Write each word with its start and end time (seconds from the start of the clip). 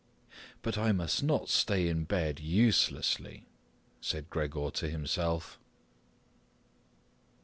"But 0.63 0.79
I 0.79 0.91
must 0.93 1.21
not 1.21 1.47
stay 1.47 1.87
in 1.87 2.05
bed 2.05 2.39
uselessly," 2.39 3.45
said 4.01 4.31
Gregor 4.31 4.71
to 4.71 4.89
himself. 4.89 5.59